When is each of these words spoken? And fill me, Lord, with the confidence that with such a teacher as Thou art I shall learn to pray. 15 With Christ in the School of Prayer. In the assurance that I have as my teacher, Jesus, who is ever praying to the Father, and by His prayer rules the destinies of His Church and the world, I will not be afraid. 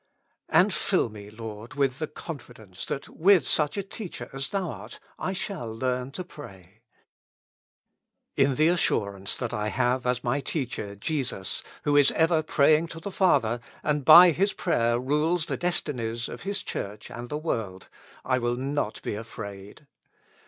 And 0.49 0.73
fill 0.73 1.09
me, 1.09 1.29
Lord, 1.29 1.75
with 1.75 1.99
the 1.99 2.07
confidence 2.07 2.87
that 2.87 3.07
with 3.07 3.45
such 3.45 3.77
a 3.77 3.83
teacher 3.83 4.31
as 4.33 4.49
Thou 4.49 4.67
art 4.67 4.99
I 5.19 5.31
shall 5.31 5.71
learn 5.71 6.09
to 6.13 6.23
pray. 6.23 6.81
15 8.35 8.35
With 8.35 8.35
Christ 8.35 8.39
in 8.39 8.51
the 8.55 8.55
School 8.55 8.55
of 8.55 8.55
Prayer. 8.55 8.55
In 8.55 8.55
the 9.11 9.13
assurance 9.21 9.35
that 9.35 9.53
I 9.53 9.67
have 9.67 10.05
as 10.07 10.23
my 10.23 10.39
teacher, 10.39 10.95
Jesus, 10.95 11.61
who 11.83 11.95
is 11.95 12.11
ever 12.13 12.41
praying 12.41 12.87
to 12.87 12.99
the 12.99 13.11
Father, 13.11 13.59
and 13.83 14.03
by 14.03 14.31
His 14.31 14.53
prayer 14.53 14.97
rules 14.99 15.45
the 15.45 15.55
destinies 15.57 16.27
of 16.27 16.41
His 16.41 16.63
Church 16.63 17.11
and 17.11 17.29
the 17.29 17.37
world, 17.37 17.87
I 18.25 18.39
will 18.39 18.55
not 18.55 19.03
be 19.03 19.13
afraid. 19.13 19.85